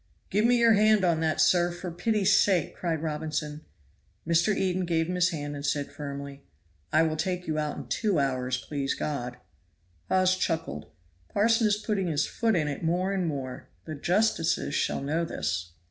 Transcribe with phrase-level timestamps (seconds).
[0.31, 3.61] "Give me your hand on that, sir, for pity's sake," cried Robinson.
[4.27, 4.51] Mr.
[4.57, 6.41] Eden gave him his hand and said, firmly,
[6.91, 9.37] "I will take you out in two hours, please God."
[10.09, 10.87] Hawes chuckled.
[11.29, 13.67] "Parson is putting his foot in it more and more.
[13.85, 15.73] The justices shall know this."